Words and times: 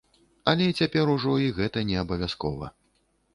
Але 0.53 0.69
цяпер 0.83 1.11
ужо 1.15 1.33
і 1.49 1.51
гэта 1.59 1.85
не 1.91 2.01
абавязкова. 2.05 2.73